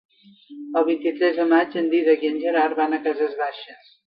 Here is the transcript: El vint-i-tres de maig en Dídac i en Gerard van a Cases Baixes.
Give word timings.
El 0.79 0.87
vint-i-tres 0.87 1.37
de 1.41 1.45
maig 1.51 1.77
en 1.83 1.91
Dídac 1.93 2.25
i 2.29 2.33
en 2.35 2.41
Gerard 2.47 2.79
van 2.81 2.97
a 2.99 3.03
Cases 3.07 3.39
Baixes. 3.45 3.95